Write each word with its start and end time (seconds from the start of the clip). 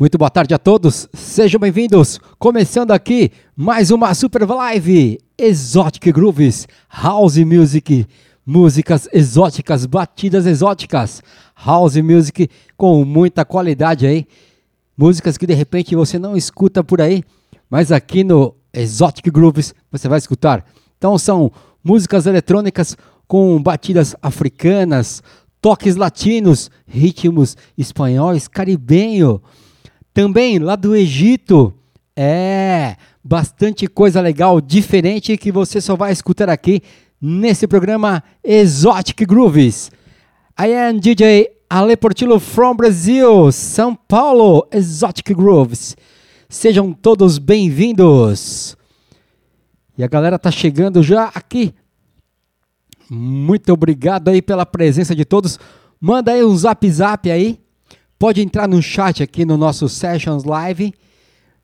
Muito 0.00 0.16
boa 0.16 0.30
tarde 0.30 0.54
a 0.54 0.58
todos, 0.60 1.08
sejam 1.12 1.58
bem-vindos. 1.58 2.20
Começando 2.38 2.92
aqui 2.92 3.32
mais 3.56 3.90
uma 3.90 4.14
Super 4.14 4.48
Live 4.48 5.18
Exotic 5.36 6.12
Grooves, 6.12 6.68
House 6.88 7.36
Music, 7.38 8.06
músicas 8.46 9.08
exóticas, 9.12 9.86
batidas 9.86 10.46
exóticas, 10.46 11.20
House 11.66 11.96
Music 11.96 12.48
com 12.76 13.04
muita 13.04 13.44
qualidade 13.44 14.06
aí. 14.06 14.24
Músicas 14.96 15.36
que 15.36 15.48
de 15.48 15.54
repente 15.54 15.96
você 15.96 16.16
não 16.16 16.36
escuta 16.36 16.84
por 16.84 17.00
aí, 17.00 17.24
mas 17.68 17.90
aqui 17.90 18.22
no 18.22 18.54
Exotic 18.72 19.28
Grooves 19.32 19.74
você 19.90 20.06
vai 20.06 20.18
escutar. 20.18 20.64
Então 20.96 21.18
são 21.18 21.50
músicas 21.82 22.24
eletrônicas 22.24 22.96
com 23.26 23.60
batidas 23.60 24.14
africanas, 24.22 25.24
toques 25.60 25.96
latinos, 25.96 26.70
ritmos 26.86 27.56
espanhóis, 27.76 28.46
caribenho 28.46 29.42
também 30.18 30.58
lá 30.58 30.74
do 30.74 30.96
Egito. 30.96 31.72
É, 32.16 32.96
bastante 33.22 33.86
coisa 33.86 34.20
legal, 34.20 34.60
diferente 34.60 35.36
que 35.36 35.52
você 35.52 35.80
só 35.80 35.94
vai 35.94 36.10
escutar 36.10 36.50
aqui 36.50 36.82
nesse 37.22 37.68
programa 37.68 38.24
Exotic 38.42 39.24
Grooves. 39.24 39.92
I 40.60 40.74
am 40.74 40.98
DJ 40.98 41.48
Ale 41.70 41.96
Portillo 41.96 42.40
from 42.40 42.74
Brazil, 42.74 43.52
São 43.52 43.94
Paulo, 43.94 44.66
Exotic 44.72 45.32
Grooves. 45.32 45.96
Sejam 46.48 46.92
todos 46.92 47.38
bem-vindos. 47.38 48.76
E 49.96 50.02
a 50.02 50.08
galera 50.08 50.36
tá 50.36 50.50
chegando 50.50 51.00
já 51.00 51.30
aqui. 51.32 51.72
Muito 53.08 53.72
obrigado 53.72 54.30
aí 54.30 54.42
pela 54.42 54.66
presença 54.66 55.14
de 55.14 55.24
todos. 55.24 55.60
Manda 56.00 56.32
aí 56.32 56.44
um 56.44 56.56
zap 56.56 56.90
zap 56.90 57.30
aí 57.30 57.60
Pode 58.18 58.42
entrar 58.42 58.66
no 58.66 58.82
chat 58.82 59.22
aqui 59.22 59.44
no 59.44 59.56
nosso 59.56 59.88
Sessions 59.88 60.42
Live, 60.42 60.92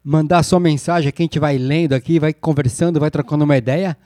mandar 0.05 0.45
sua 0.45 0.61
mensagem 0.61 1.11
que 1.11 1.21
a 1.21 1.25
gente 1.25 1.41
vai 1.41 1.59
lendo 1.59 1.95
aqui, 1.95 2.21
vai 2.21 2.33
conversando, 2.33 3.01
vai 3.01 3.11
trocando 3.11 3.43
uma 3.43 3.57
ideia. 3.57 3.97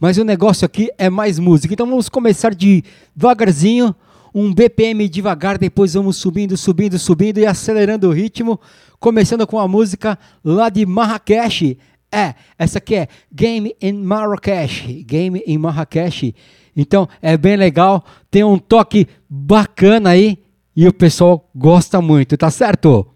Mas 0.00 0.18
o 0.18 0.24
negócio 0.24 0.66
aqui 0.66 0.90
é 0.98 1.08
mais 1.08 1.38
música. 1.38 1.72
Então 1.72 1.86
vamos 1.86 2.08
começar 2.08 2.52
devagarzinho, 2.52 3.94
um 4.34 4.52
BPM 4.52 5.08
devagar, 5.08 5.56
depois 5.56 5.94
vamos 5.94 6.16
subindo, 6.16 6.56
subindo, 6.56 6.98
subindo 6.98 7.38
e 7.38 7.46
acelerando 7.46 8.08
o 8.08 8.12
ritmo, 8.12 8.58
começando 8.98 9.46
com 9.46 9.60
a 9.60 9.68
música 9.68 10.18
lá 10.44 10.68
de 10.70 10.84
Marrakech. 10.84 11.78
É, 12.10 12.34
essa 12.58 12.78
aqui 12.78 12.96
é 12.96 13.08
Game 13.32 13.72
in 13.80 13.92
Marrakech, 13.92 15.04
Game 15.04 15.40
in 15.46 15.58
Marrakech. 15.58 16.34
Então 16.76 17.08
é 17.22 17.36
bem 17.36 17.54
legal, 17.54 18.04
tem 18.32 18.42
um 18.42 18.58
toque 18.58 19.06
bacana 19.30 20.10
aí 20.10 20.43
e 20.76 20.88
o 20.88 20.92
pessoal 20.92 21.48
gosta 21.54 22.00
muito, 22.00 22.36
tá 22.36 22.50
certo? 22.50 23.06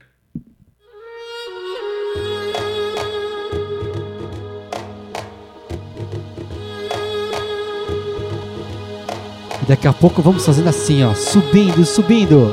Daqui 9.67 9.87
a 9.87 9.93
pouco 9.93 10.23
vamos 10.23 10.47
fazendo 10.47 10.69
assim, 10.69 11.05
ó, 11.05 11.13
subindo, 11.15 11.85
subindo. 11.85 12.51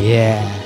Yeah. 0.00 0.65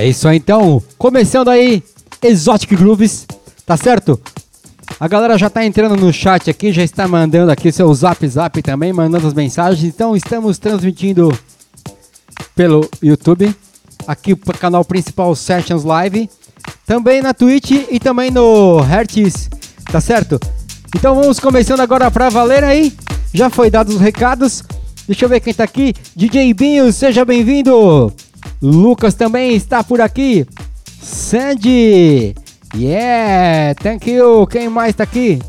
É 0.00 0.08
isso 0.08 0.26
aí 0.26 0.38
então, 0.38 0.82
começando 0.96 1.50
aí, 1.50 1.82
Exotic 2.22 2.74
Grooves, 2.74 3.26
tá 3.66 3.76
certo? 3.76 4.18
A 4.98 5.06
galera 5.06 5.36
já 5.36 5.50
tá 5.50 5.62
entrando 5.62 5.94
no 5.94 6.10
chat 6.10 6.48
aqui, 6.48 6.72
já 6.72 6.82
está 6.82 7.06
mandando 7.06 7.52
aqui 7.52 7.70
seu 7.70 7.92
zap 7.92 8.26
zap 8.26 8.62
também, 8.62 8.94
mandando 8.94 9.26
as 9.26 9.34
mensagens. 9.34 9.84
Então 9.84 10.16
estamos 10.16 10.56
transmitindo 10.56 11.38
pelo 12.56 12.88
YouTube, 13.02 13.54
aqui 14.06 14.32
o 14.32 14.38
canal 14.38 14.86
principal 14.86 15.36
Sessions 15.36 15.84
Live, 15.84 16.30
também 16.86 17.20
na 17.20 17.34
Twitch 17.34 17.72
e 17.90 18.00
também 18.00 18.30
no 18.30 18.80
Hertz, 18.80 19.50
tá 19.92 20.00
certo? 20.00 20.40
Então 20.96 21.14
vamos 21.14 21.38
começando 21.38 21.80
agora 21.80 22.10
pra 22.10 22.30
valer 22.30 22.64
aí. 22.64 22.90
Já 23.34 23.50
foi 23.50 23.70
dados 23.70 23.96
os 23.96 24.00
recados. 24.00 24.64
Deixa 25.06 25.26
eu 25.26 25.28
ver 25.28 25.40
quem 25.40 25.52
tá 25.52 25.64
aqui. 25.64 25.92
DJ 26.16 26.54
Binho, 26.54 26.90
seja 26.90 27.22
bem-vindo. 27.22 28.10
Lucas 28.62 29.14
também 29.14 29.54
está 29.54 29.82
por 29.82 30.00
aqui. 30.00 30.46
Sandy. 31.00 32.34
Yeah, 32.74 33.74
thank 33.74 34.10
you. 34.10 34.46
Quem 34.46 34.68
mais 34.68 34.94
tá 34.94 35.04
aqui? 35.04 35.40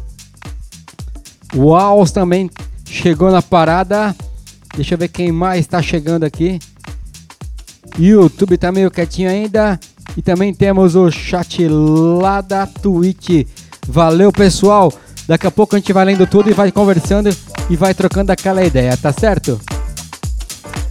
O 1.56 1.76
Alls 1.76 2.14
também 2.14 2.50
chegou 2.86 3.32
na 3.32 3.42
parada. 3.42 4.16
Deixa 4.76 4.94
eu 4.94 4.98
ver 4.98 5.10
quem 5.10 5.32
mais 5.32 5.60
está 5.60 5.82
chegando 5.82 6.24
aqui. 6.24 6.60
YouTube 8.00 8.58
tá 8.58 8.72
meio 8.72 8.90
quietinho 8.90 9.30
ainda. 9.30 9.80
E 10.16 10.22
também 10.22 10.54
temos 10.54 10.96
o 10.96 11.12
chat 11.12 11.68
lá 11.68 12.42
da 12.42 12.66
Twitch. 12.66 13.46
Valeu, 13.88 14.32
pessoal. 14.32 14.92
Daqui 15.28 15.48
a 15.48 15.52
pouco 15.52 15.76
a 15.76 15.80
gente 15.80 15.94
vai 15.94 16.06
lendo 16.06 16.26
tudo 16.26 16.50
e 16.50 16.54
vai 16.54 16.72
conversando 16.72 17.30
e 17.70 17.76
vai 17.76 17.94
trocando 17.94 18.32
aquela 18.32 18.64
ideia, 18.64 18.96
tá 18.98 19.14
certo? 19.14 19.60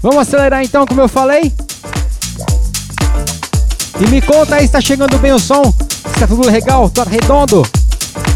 Vamos 0.02 0.19
acelerar 0.19 0.62
então, 0.62 0.87
como 0.87 1.00
eu 1.00 1.08
falei? 1.08 1.52
E 4.00 4.08
me 4.08 4.23
conta 4.23 4.56
aí, 4.56 4.64
está 4.64 4.81
chegando 4.81 5.19
bem 5.19 5.32
o 5.32 5.38
som? 5.38 5.75
Está 6.06 6.26
tudo 6.26 6.47
legal? 6.47 6.88
Tá 6.88 7.05
redondo? 7.05 7.62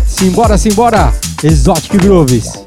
Simbora, 0.07 0.59
simbora! 0.59 1.13
Exotic 1.43 1.97
Grooves. 1.97 2.65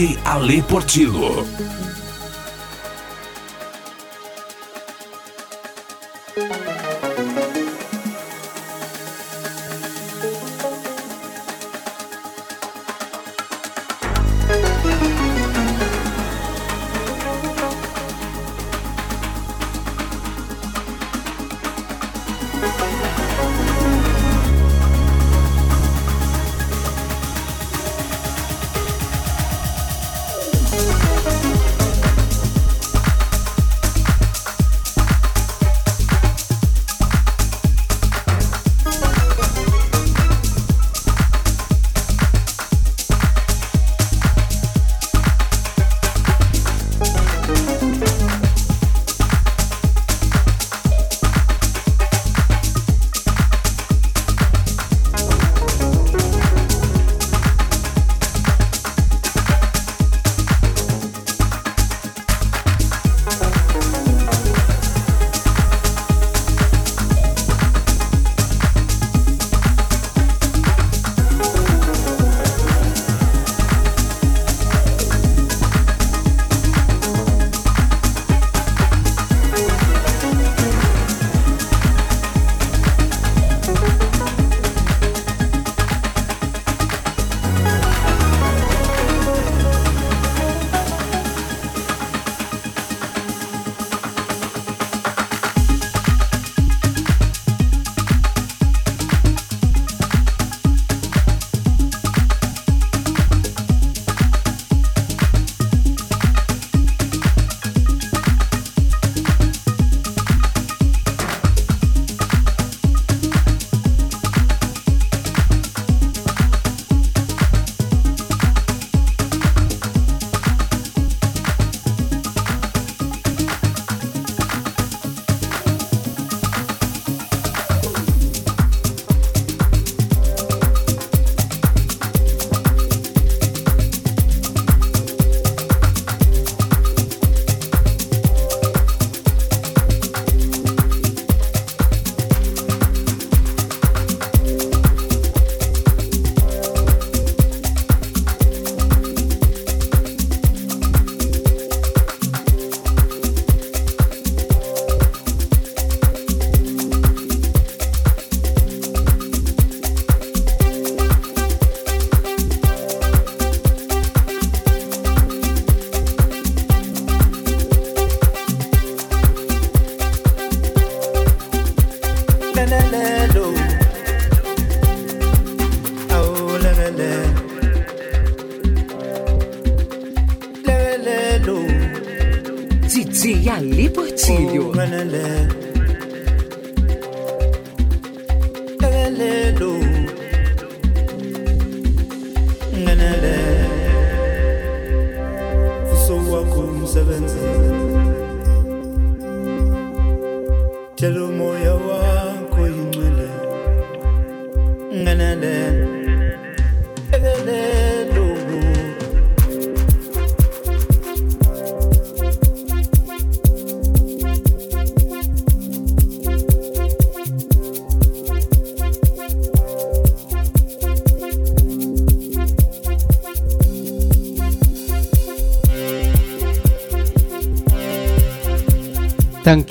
DJ 0.00 0.16
Ale 0.24 0.62
Portillo. 0.62 1.49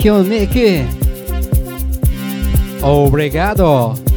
You, 0.02 0.22
Nick. 0.22 0.86
Obrigado. 2.82 4.09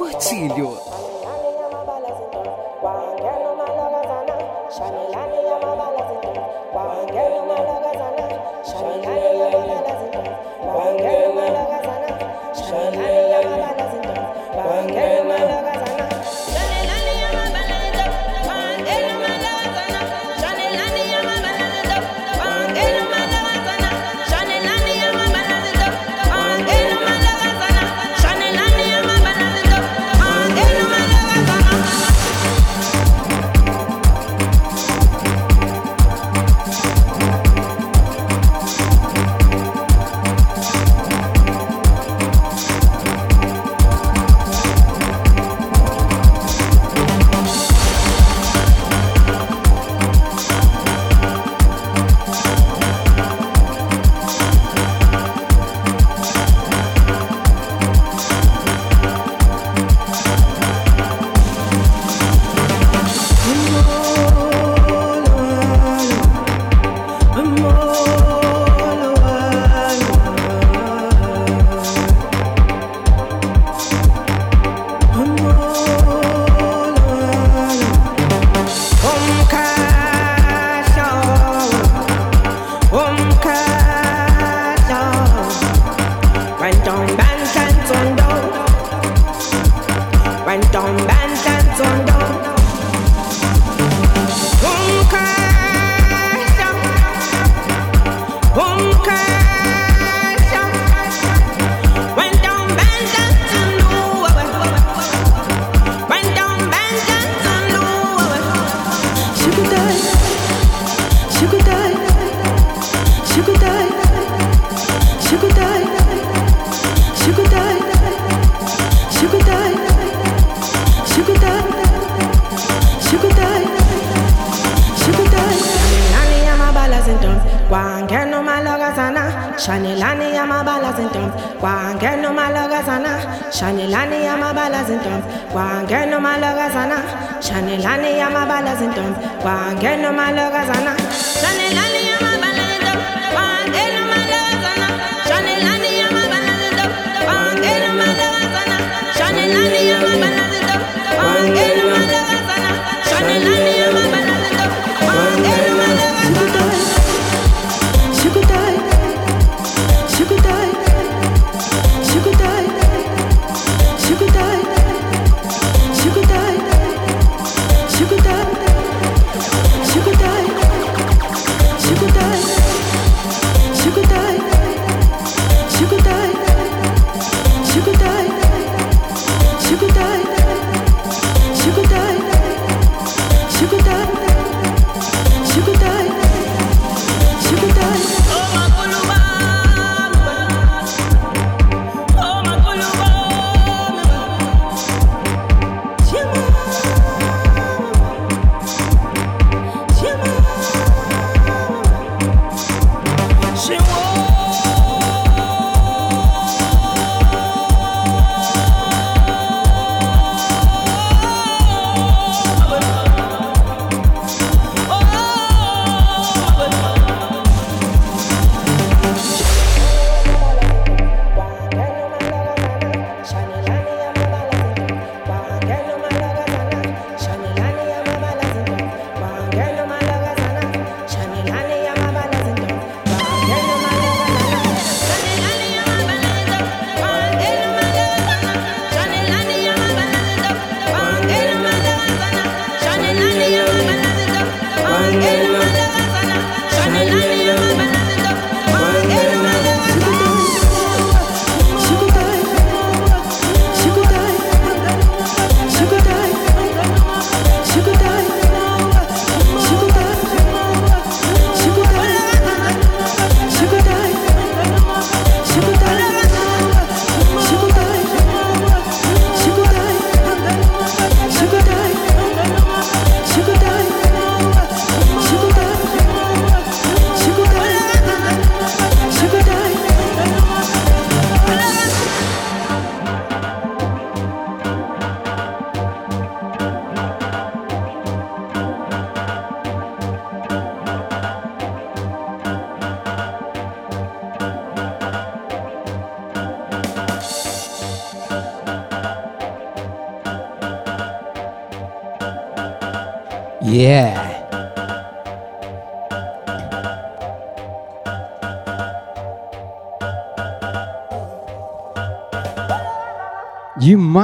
Portilho. 0.00 0.89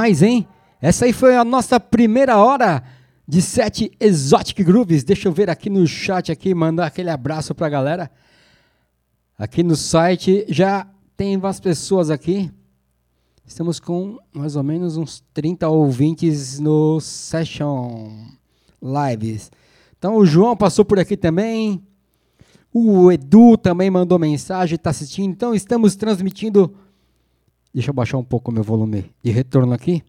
Demais, 0.07 0.21
hein? 0.21 0.47
Essa 0.81 1.03
aí 1.03 1.11
foi 1.11 1.35
a 1.35 1.43
nossa 1.43 1.81
primeira 1.81 2.37
hora 2.37 2.81
de 3.27 3.41
sete 3.41 3.91
Exotic 3.99 4.63
Grooves. 4.63 5.03
Deixa 5.03 5.27
eu 5.27 5.33
ver 5.33 5.49
aqui 5.49 5.69
no 5.69 5.85
chat 5.85 6.31
aqui, 6.31 6.53
mandar 6.55 6.85
aquele 6.85 7.09
abraço 7.09 7.53
pra 7.53 7.67
galera. 7.67 8.09
Aqui 9.37 9.63
no 9.63 9.75
site 9.75 10.45
já 10.47 10.87
tem 11.17 11.35
umas 11.35 11.59
pessoas 11.59 12.09
aqui. 12.09 12.49
Estamos 13.45 13.81
com 13.81 14.17
mais 14.33 14.55
ou 14.55 14.63
menos 14.63 14.95
uns 14.95 15.21
30 15.33 15.67
ouvintes 15.67 16.57
no 16.57 17.01
Session 17.01 18.09
Lives. 18.81 19.51
Então 19.97 20.15
o 20.15 20.25
João 20.25 20.55
passou 20.55 20.85
por 20.85 20.99
aqui 20.99 21.17
também. 21.17 21.83
O 22.73 23.11
Edu 23.11 23.57
também 23.57 23.91
mandou 23.91 24.17
mensagem, 24.17 24.75
está 24.75 24.91
assistindo. 24.91 25.31
Então 25.31 25.53
estamos 25.53 25.97
transmitindo 25.97 26.73
Deixa 27.77 27.91
eu 27.91 27.93
baixar 27.93 28.17
um 28.17 28.23
pouco 28.23 28.49
o 28.49 28.53
meu 28.55 28.63
volume 28.63 29.05
de 29.21 29.29
retorno 29.29 29.71
aqui. 29.71 30.01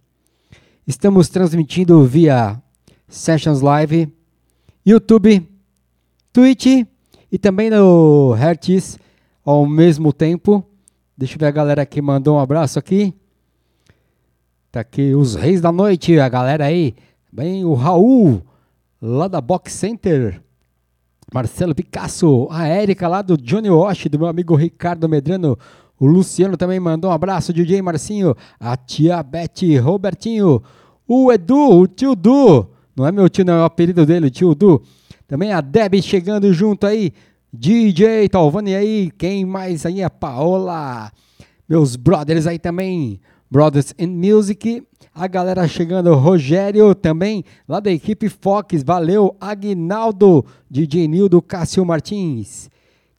Estamos 0.87 1.29
transmitindo 1.29 2.03
via 2.03 2.59
Sessions 3.07 3.61
Live, 3.61 4.11
YouTube, 4.87 5.47
Twitch 6.33 6.87
e 7.31 7.39
também 7.39 7.69
no 7.69 8.33
Hertz 8.33 8.99
ao 9.45 9.67
mesmo 9.67 10.15
tempo. 10.15 10.65
Deixa 11.15 11.35
eu 11.35 11.41
ver 11.41 11.45
a 11.45 11.51
galera 11.51 11.85
que 11.85 12.01
mandou 12.01 12.37
um 12.37 12.41
abraço 12.41 12.79
aqui. 12.79 13.13
Tá 14.73 14.81
aqui 14.81 15.15
os 15.15 15.35
Reis 15.35 15.61
da 15.61 15.71
Noite, 15.71 16.19
a 16.19 16.29
galera 16.31 16.65
aí. 16.65 16.95
Bem, 17.31 17.67
o 17.67 17.75
Raul, 17.75 18.41
lá 18.99 19.29
da 19.29 19.43
Box 19.43 19.75
Center. 19.75 20.41
Marcelo 21.35 21.75
Picasso, 21.75 22.49
a 22.51 22.67
Érica 22.67 23.07
lá 23.07 23.21
do 23.21 23.37
Johnny 23.37 23.69
Wash, 23.69 24.07
do 24.07 24.19
meu 24.19 24.29
amigo 24.29 24.55
Ricardo 24.55 25.07
Medrano, 25.07 25.59
o 25.99 26.07
Luciano 26.07 26.57
também 26.57 26.79
mandou 26.79 27.11
um 27.11 27.15
abraço, 27.15 27.53
DJ 27.53 27.83
Marcinho, 27.83 28.35
a 28.59 28.77
tia 28.77 29.23
Beth 29.23 29.81
Robertinho, 29.83 30.63
o 31.07 31.33
Edu, 31.33 31.81
o 31.81 31.87
tio 31.87 32.15
Du, 32.15 32.67
não 32.95 33.07
é 33.07 33.13
meu 33.13 33.29
tio, 33.29 33.45
não 33.45 33.55
é 33.55 33.63
o 33.63 33.65
apelido 33.65 34.05
dele, 34.05 34.31
tio 34.31 34.55
Du. 34.55 34.83
Também 35.27 35.53
a 35.53 35.61
Deb 35.61 36.01
chegando 36.01 36.53
junto 36.53 36.87
aí, 36.87 37.13
DJ 37.53 38.29
Talvani 38.29 38.75
aí, 38.75 39.11
quem 39.17 39.45
mais 39.45 39.85
aí? 39.85 40.03
A 40.03 40.09
Paola, 40.09 41.11
meus 41.69 41.97
brothers 41.97 42.47
aí 42.47 42.59
também, 42.59 43.21
Brothers 43.51 43.95
in 43.99 44.07
Music, 44.07 44.83
a 45.15 45.27
galera 45.27 45.67
chegando, 45.67 46.15
Rogério 46.15 46.95
também, 46.95 47.45
lá 47.67 47.81
da 47.81 47.91
equipe 47.91 48.29
Fox, 48.29 48.83
valeu, 48.83 49.37
Agnaldo, 49.41 50.45
DJ 50.71 51.09
Nildo, 51.09 51.43
Cássio 51.43 51.85
Martins. 51.85 52.71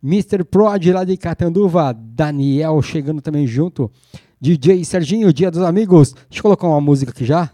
Mr. 0.04 0.46
Prod 0.46 0.86
lá 0.88 1.04
de 1.04 1.18
Catanduva, 1.18 1.94
Daniel 1.94 2.82
chegando 2.82 3.22
também 3.22 3.46
junto, 3.46 3.92
DJ 4.40 4.84
Serginho, 4.86 5.34
Dia 5.34 5.52
dos 5.52 5.62
Amigos. 5.62 6.14
Deixa 6.14 6.40
eu 6.40 6.44
colocar 6.44 6.68
uma 6.68 6.80
música 6.80 7.12
aqui 7.12 7.26
já. 7.26 7.50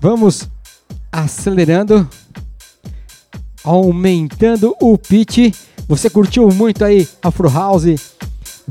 Vamos 0.00 0.48
acelerando, 1.12 2.08
aumentando 3.62 4.74
o 4.80 4.96
pitch. 4.96 5.54
Você 5.86 6.08
curtiu 6.08 6.48
muito 6.48 6.82
aí 6.84 7.06
Afro 7.22 7.50
House, 7.50 8.16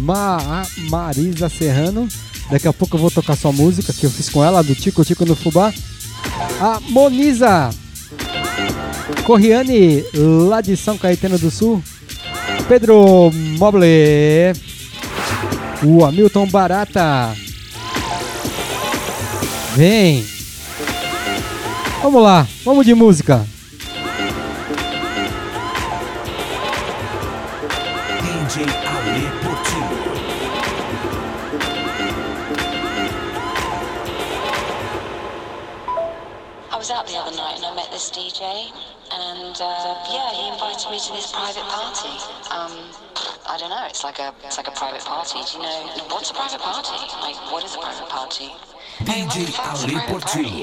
Ma 0.00 0.66
Marisa 0.90 1.48
Serrano. 1.48 2.06
Daqui 2.50 2.68
a 2.68 2.72
pouco 2.72 2.96
eu 2.96 3.00
vou 3.00 3.10
tocar 3.10 3.36
sua 3.36 3.50
música 3.50 3.92
que 3.92 4.04
eu 4.04 4.10
fiz 4.10 4.28
com 4.28 4.44
ela, 4.44 4.62
do 4.62 4.74
Tico 4.74 5.04
Tico 5.04 5.24
no 5.24 5.34
Fubá. 5.34 5.72
A 6.60 6.80
Moniza 6.88 7.70
Corriane, 9.24 10.04
lá 10.12 10.60
de 10.60 10.76
São 10.76 10.98
Caetano 10.98 11.38
do 11.38 11.50
Sul. 11.50 11.82
Pedro 12.68 13.30
Moble. 13.58 14.52
O 15.82 16.04
Hamilton 16.04 16.46
Barata. 16.48 17.45
Vem! 19.76 20.24
Vamos 22.02 22.22
lá, 22.22 22.48
vamos 22.64 22.86
de 22.86 22.94
música. 22.94 23.46
DJ 28.22 28.62
Ale 28.64 29.28
Portillo. 29.42 30.16
I 36.72 36.76
was 36.78 36.90
out 36.90 37.06
the 37.06 37.18
other 37.18 37.36
night 37.36 37.56
and 37.56 37.66
I 37.66 37.74
met 37.74 37.90
this 37.92 38.10
DJ, 38.10 38.72
and 39.12 39.60
uh, 39.60 39.94
yeah, 40.10 40.32
he 40.32 40.48
invited 40.48 40.90
me 40.90 40.98
to 40.98 41.12
this 41.12 41.30
private 41.32 41.68
party. 41.68 42.16
Um, 42.50 42.72
I 43.46 43.58
don't 43.58 43.68
know. 43.68 43.84
It's 43.90 44.02
like 44.02 44.20
a 44.20 44.32
it's 44.42 44.56
like 44.56 44.68
a 44.68 44.72
private 44.72 45.04
party. 45.04 45.40
Do 45.44 45.58
you 45.58 45.62
know 45.64 45.86
what's 46.08 46.30
a 46.30 46.34
private 46.34 46.62
party? 46.62 46.96
Like, 47.20 47.36
what 47.52 47.62
is 47.62 47.74
a 47.74 47.78
private 47.78 48.08
party? 48.08 48.52
DJ 49.00 49.52
Ale 49.58 50.00
Portillo. 50.08 50.62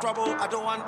trouble, 0.00 0.24
I 0.24 0.46
don't 0.46 0.64
want 0.64 0.87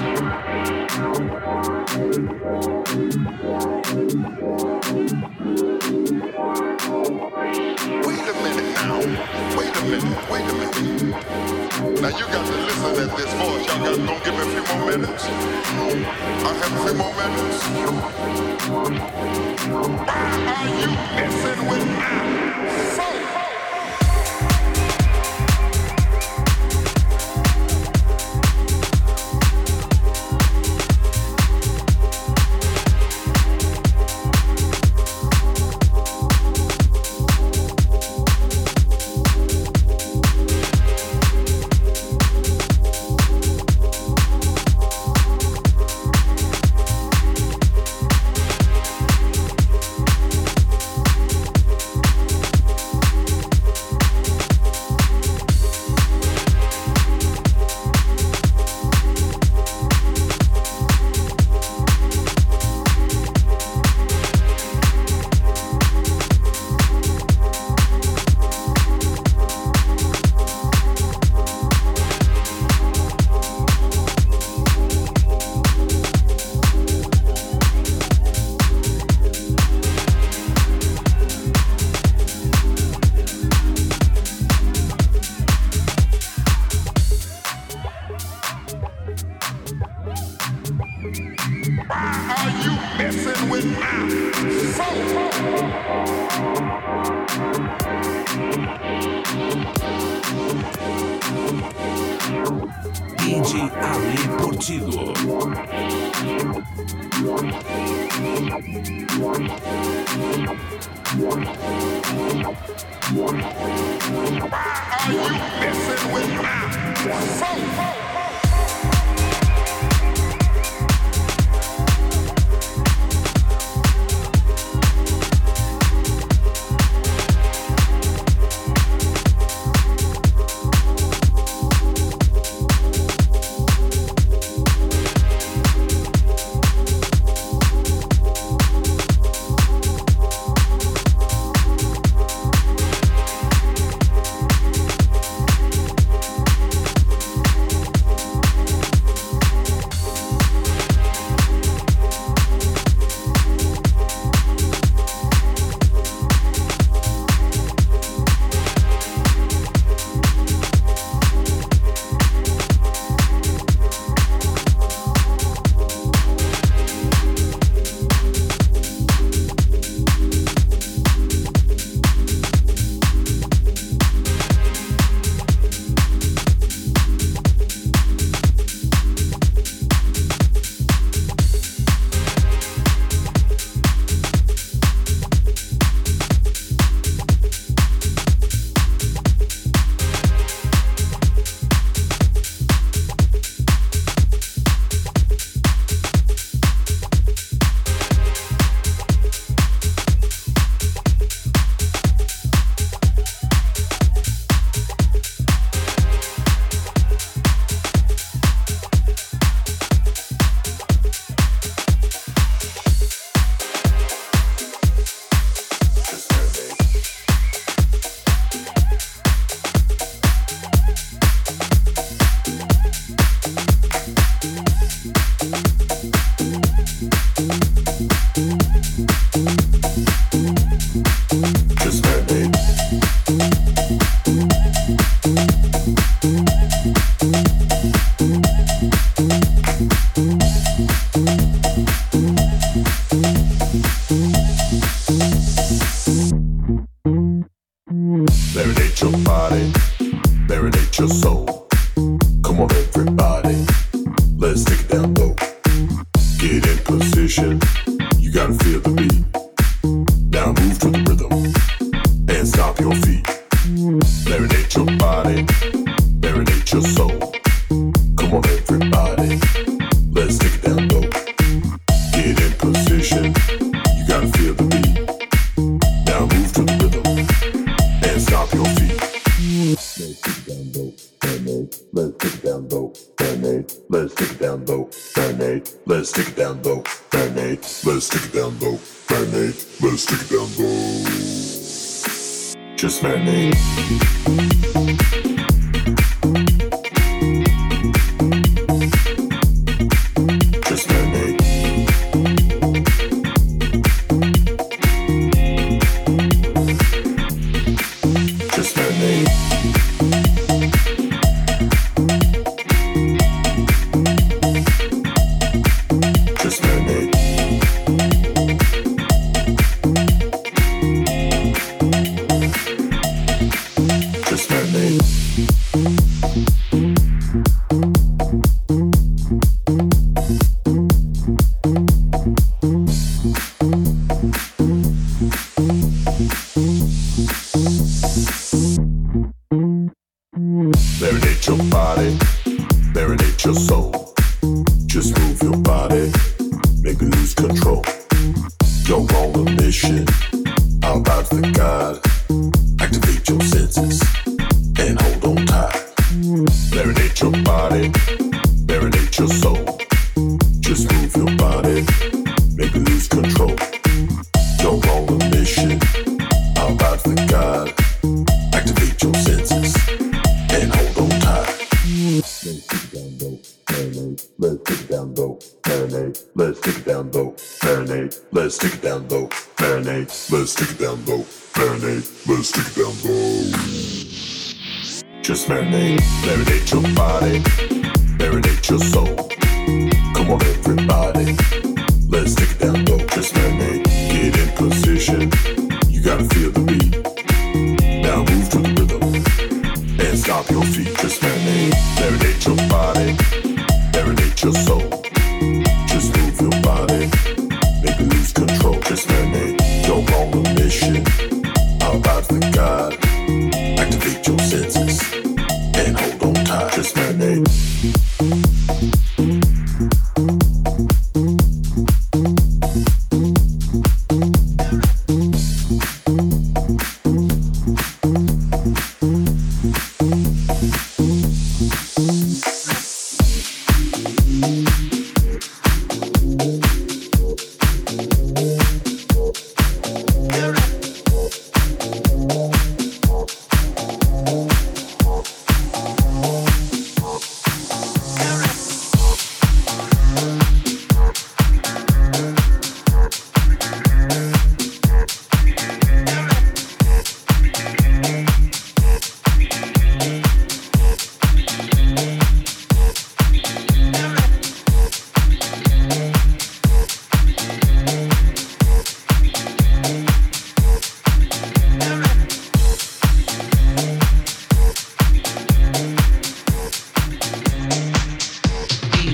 Why 0.00 0.06
are 20.56 20.72
you 20.80 20.88
messing 21.14 21.60
with 21.68 21.86
my 22.66 22.78
soul? 22.96 23.19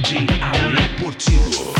DJ 0.07 0.29
Ale 0.41 0.89
Portillo. 1.01 1.76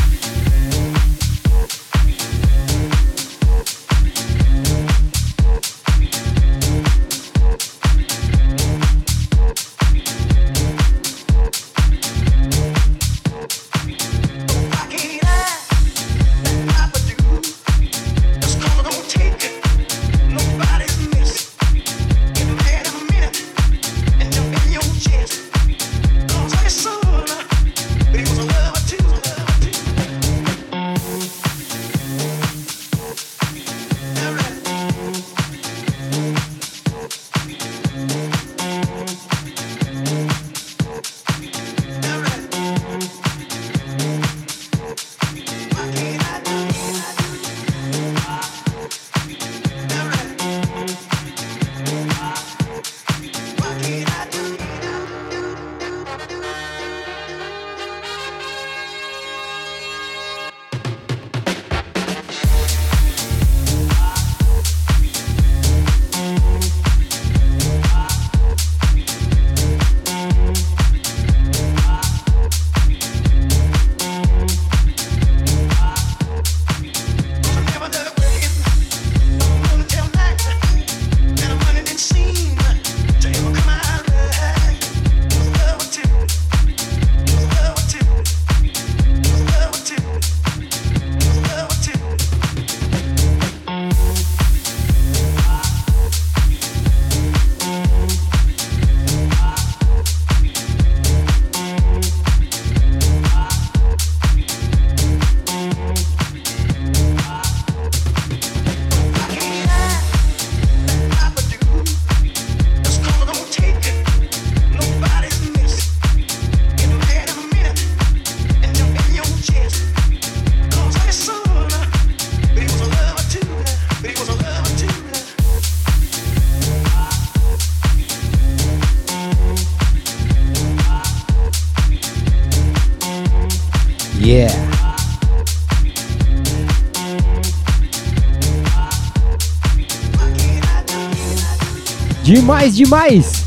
Demais, 142.47 142.77
demais! 142.77 143.45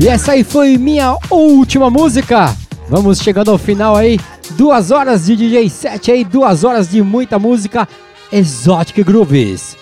E 0.00 0.08
essa 0.08 0.32
aí 0.32 0.42
foi 0.42 0.78
minha 0.78 1.18
última 1.28 1.90
música. 1.90 2.56
Vamos 2.88 3.18
chegando 3.18 3.50
ao 3.50 3.58
final 3.58 3.94
aí. 3.94 4.18
Duas 4.52 4.90
horas 4.90 5.26
de 5.26 5.36
DJ 5.36 5.68
set 5.68 6.10
aí, 6.10 6.24
duas 6.24 6.64
horas 6.64 6.88
de 6.88 7.02
muita 7.02 7.38
música. 7.38 7.86
Exotic 8.32 9.04
Grooves. 9.04 9.76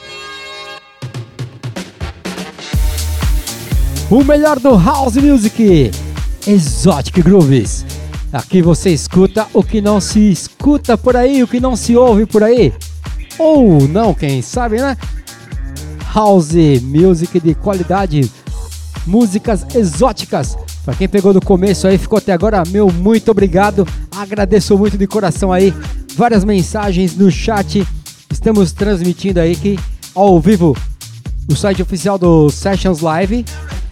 O 4.11 4.24
melhor 4.24 4.59
do 4.59 4.77
House 4.77 5.15
Music. 5.15 5.93
Exotic 6.44 7.23
Grooves. 7.23 7.86
Aqui 8.32 8.61
você 8.61 8.90
escuta 8.90 9.47
o 9.55 9.62
que 9.62 9.81
não 9.81 10.01
se 10.01 10.32
escuta 10.32 10.98
por 10.98 11.16
aí, 11.16 11.40
o 11.40 11.47
que 11.47 11.61
não 11.61 11.77
se 11.77 11.97
ouve 11.97 12.27
por 12.27 12.43
aí. 12.43 12.73
Ou 13.39 13.86
não, 13.86 14.12
quem 14.12 14.43
sabe, 14.43 14.78
né? 14.78 14.97
House 16.15 16.55
Music 16.81 17.41
de 17.41 17.57
qualidade, 17.57 18.31
músicas 19.05 19.66
exóticas. 19.74 20.57
Para 20.85 20.95
quem 20.95 21.09
pegou 21.09 21.32
do 21.32 21.41
começo 21.41 21.89
aí, 21.89 21.99
ficou 21.99 22.19
até 22.19 22.32
agora, 22.32 22.62
meu 22.69 22.89
muito 22.89 23.32
obrigado. 23.32 23.85
Agradeço 24.15 24.78
muito 24.78 24.97
de 24.97 25.09
coração 25.09 25.53
aí. 25.53 25.74
Várias 26.15 26.45
mensagens 26.45 27.16
no 27.16 27.28
chat. 27.32 27.85
Estamos 28.31 28.70
transmitindo 28.70 29.41
aí 29.41 29.57
que 29.57 29.77
ao 30.15 30.39
vivo 30.41 30.77
no 31.49 31.57
site 31.57 31.82
oficial 31.82 32.16
do 32.16 32.49
Sessions 32.49 33.01
Live. 33.01 33.45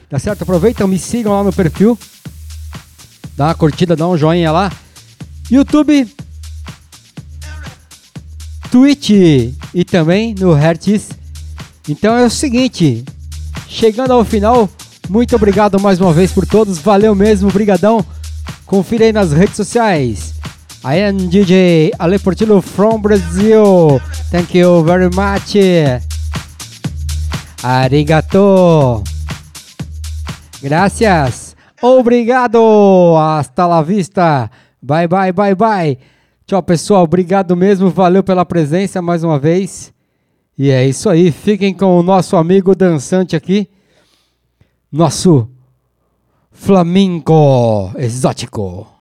Tá 0.08 0.20
certo? 0.20 0.42
Aproveitam, 0.42 0.86
me 0.86 1.00
sigam 1.00 1.32
lá 1.32 1.42
no 1.42 1.52
perfil. 1.52 1.98
Dá 3.36 3.46
uma 3.46 3.54
curtida, 3.56 3.96
dá 3.96 4.06
um 4.06 4.16
joinha 4.16 4.52
lá. 4.52 4.70
YouTube, 5.50 6.08
Twitch 8.70 9.10
e 9.74 9.84
também 9.84 10.36
no 10.38 10.52
Hertz. 10.52 11.21
Então 11.88 12.16
é 12.16 12.24
o 12.24 12.30
seguinte, 12.30 13.04
chegando 13.68 14.12
ao 14.12 14.24
final, 14.24 14.68
muito 15.08 15.34
obrigado 15.34 15.80
mais 15.80 16.00
uma 16.00 16.12
vez 16.12 16.30
por 16.32 16.46
todos, 16.46 16.78
valeu 16.78 17.14
mesmo, 17.14 17.50
brigadão. 17.50 18.04
Confira 18.64 19.04
aí 19.04 19.12
nas 19.12 19.32
redes 19.32 19.56
sociais. 19.56 20.34
I 20.84 21.00
am 21.02 21.28
DJ 21.28 21.92
Ale 21.98 22.18
Portillo 22.18 22.60
from 22.60 23.00
Brazil. 23.00 24.00
Thank 24.30 24.58
you 24.58 24.82
very 24.82 25.10
much. 25.14 25.56
Arigato. 27.62 29.04
Gracias. 30.60 31.56
Obrigado. 31.80 33.16
Hasta 33.16 33.66
la 33.66 33.82
vista. 33.82 34.50
Bye, 34.80 35.06
bye, 35.06 35.32
bye, 35.32 35.54
bye. 35.54 35.98
Tchau, 36.46 36.62
pessoal. 36.62 37.04
Obrigado 37.04 37.56
mesmo. 37.56 37.90
Valeu 37.90 38.24
pela 38.24 38.44
presença 38.44 39.00
mais 39.00 39.22
uma 39.22 39.38
vez. 39.38 39.92
E 40.62 40.70
é 40.70 40.86
isso 40.86 41.10
aí. 41.10 41.32
Fiquem 41.32 41.74
com 41.74 41.98
o 41.98 42.04
nosso 42.04 42.36
amigo 42.36 42.72
dançante 42.72 43.34
aqui. 43.34 43.68
Nosso 44.92 45.48
Flamengo 46.52 47.90
exótico. 47.96 48.86